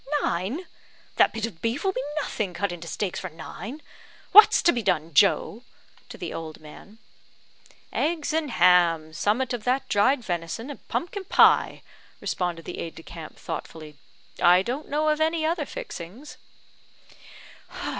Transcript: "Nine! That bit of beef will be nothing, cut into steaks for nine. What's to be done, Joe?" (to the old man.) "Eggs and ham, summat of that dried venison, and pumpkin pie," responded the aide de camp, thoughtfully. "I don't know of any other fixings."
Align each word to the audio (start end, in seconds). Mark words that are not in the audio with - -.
"Nine! 0.23 0.65
That 1.17 1.31
bit 1.31 1.45
of 1.45 1.61
beef 1.61 1.83
will 1.83 1.91
be 1.91 2.01
nothing, 2.23 2.55
cut 2.55 2.71
into 2.71 2.87
steaks 2.87 3.19
for 3.19 3.29
nine. 3.29 3.83
What's 4.31 4.63
to 4.63 4.71
be 4.71 4.81
done, 4.81 5.13
Joe?" 5.13 5.61
(to 6.09 6.17
the 6.17 6.33
old 6.33 6.59
man.) 6.59 6.97
"Eggs 7.93 8.33
and 8.33 8.49
ham, 8.49 9.13
summat 9.13 9.53
of 9.53 9.63
that 9.65 9.87
dried 9.89 10.23
venison, 10.25 10.71
and 10.71 10.87
pumpkin 10.87 11.25
pie," 11.25 11.83
responded 12.19 12.65
the 12.65 12.79
aide 12.79 12.95
de 12.95 13.03
camp, 13.03 13.37
thoughtfully. 13.37 13.95
"I 14.41 14.63
don't 14.63 14.89
know 14.89 15.09
of 15.09 15.21
any 15.21 15.45
other 15.45 15.67
fixings." 15.67 16.37